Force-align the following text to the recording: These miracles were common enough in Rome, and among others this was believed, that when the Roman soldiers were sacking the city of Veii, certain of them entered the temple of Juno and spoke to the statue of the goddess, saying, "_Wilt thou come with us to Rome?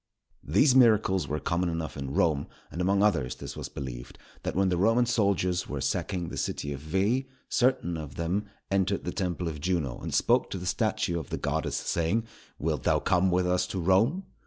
These 0.43 0.73
miracles 0.73 1.27
were 1.27 1.39
common 1.39 1.69
enough 1.69 1.95
in 1.95 2.15
Rome, 2.15 2.47
and 2.71 2.81
among 2.81 3.03
others 3.03 3.35
this 3.35 3.55
was 3.55 3.69
believed, 3.69 4.17
that 4.41 4.55
when 4.55 4.69
the 4.69 4.77
Roman 4.77 5.05
soldiers 5.05 5.69
were 5.69 5.79
sacking 5.79 6.29
the 6.29 6.37
city 6.37 6.73
of 6.73 6.79
Veii, 6.79 7.27
certain 7.49 7.97
of 7.97 8.15
them 8.15 8.47
entered 8.71 9.03
the 9.03 9.11
temple 9.11 9.47
of 9.47 9.61
Juno 9.61 9.99
and 9.99 10.11
spoke 10.11 10.49
to 10.49 10.57
the 10.57 10.65
statue 10.65 11.19
of 11.19 11.29
the 11.29 11.37
goddess, 11.37 11.75
saying, 11.77 12.25
"_Wilt 12.59 12.81
thou 12.81 12.97
come 12.97 13.29
with 13.29 13.45
us 13.45 13.67
to 13.67 13.79
Rome? 13.79 14.23